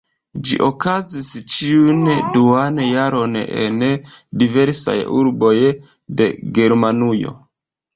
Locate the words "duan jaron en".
2.37-3.79